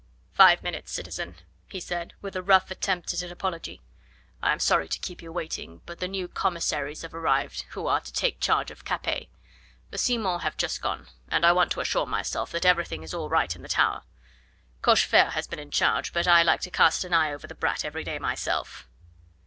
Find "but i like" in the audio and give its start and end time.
16.13-16.61